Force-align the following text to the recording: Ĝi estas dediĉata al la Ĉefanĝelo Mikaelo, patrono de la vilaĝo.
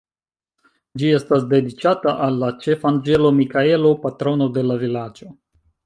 Ĝi 1.01 1.11
estas 1.17 1.45
dediĉata 1.51 2.15
al 2.29 2.41
la 2.45 2.51
Ĉefanĝelo 2.65 3.35
Mikaelo, 3.43 3.95
patrono 4.07 4.53
de 4.59 4.69
la 4.71 4.85
vilaĝo. 4.87 5.35